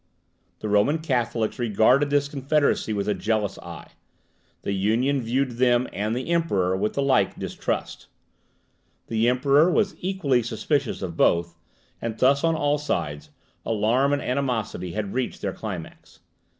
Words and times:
The 0.61 0.67
Roman 0.67 0.97
Catholics 0.97 1.59
regarded 1.59 2.09
this 2.09 2.27
confederacy 2.27 2.91
with 2.91 3.07
a 3.07 3.13
jealous 3.13 3.59
eye; 3.59 3.91
the 4.63 4.71
Union 4.71 5.21
viewed 5.21 5.51
them 5.57 5.87
and 5.93 6.15
the 6.15 6.31
Emperor 6.31 6.75
with 6.75 6.93
the 6.93 7.03
like 7.03 7.37
distrust; 7.37 8.07
the 9.09 9.29
Emperor 9.29 9.69
was 9.71 9.95
equally 9.99 10.41
suspicious 10.41 11.03
of 11.03 11.15
both; 11.15 11.55
and 12.01 12.17
thus, 12.17 12.43
on 12.43 12.55
all 12.55 12.79
sides, 12.79 13.29
alarm 13.63 14.11
and 14.11 14.23
animosity 14.23 14.93
had 14.93 15.13
reached 15.13 15.39
their 15.43 15.53
climax. 15.53 16.21